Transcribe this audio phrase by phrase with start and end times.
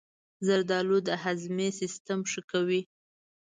[0.45, 2.81] زردآلو د هاضمې سیستم ښه کوي.